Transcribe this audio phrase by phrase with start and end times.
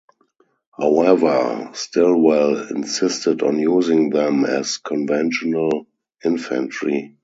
[0.79, 5.85] However, Stilwell insisted on using them as conventional
[6.25, 7.17] infantry.